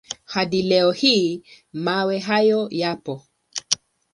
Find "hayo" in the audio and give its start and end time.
2.19-2.67